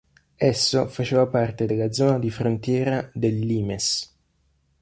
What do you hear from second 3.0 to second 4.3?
del limes.